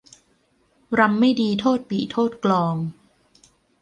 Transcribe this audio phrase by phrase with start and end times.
[0.99, 2.75] รำไม่ดีโทษปี่โทษกลอง